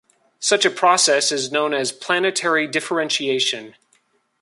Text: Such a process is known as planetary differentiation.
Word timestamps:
Such 0.39 0.65
a 0.65 0.71
process 0.71 1.31
is 1.31 1.51
known 1.51 1.75
as 1.75 1.91
planetary 1.91 2.65
differentiation. 2.67 3.75